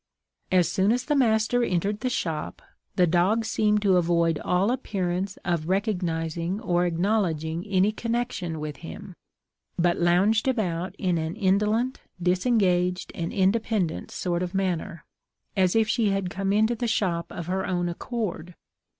As 0.51 0.67
soon 0.67 0.91
as 0.91 1.05
the 1.05 1.15
master 1.15 1.63
entered 1.63 1.99
the 1.99 2.09
shop, 2.09 2.63
the 2.95 3.05
dog 3.05 3.45
seemed 3.45 3.83
to 3.83 3.97
avoid 3.97 4.39
all 4.39 4.71
appearance 4.71 5.37
of 5.45 5.69
recognizing 5.69 6.59
or 6.59 6.87
acknowledging 6.87 7.63
any 7.67 7.91
connexion 7.91 8.59
with 8.59 8.77
him, 8.77 9.13
but 9.77 9.99
lounged 9.99 10.47
about 10.47 10.95
in 10.95 11.19
an 11.19 11.35
indolent, 11.35 12.01
disengaged, 12.19 13.11
and 13.13 13.31
independent 13.31 14.09
sort 14.09 14.41
of 14.41 14.55
manner, 14.55 15.05
as 15.55 15.75
if 15.75 15.87
she 15.87 16.09
had 16.09 16.31
come 16.31 16.51
into 16.51 16.73
the 16.73 16.87
shop 16.87 17.31
of 17.31 17.45
her 17.45 17.63
own 17.67 17.87
accord. 17.87 18.55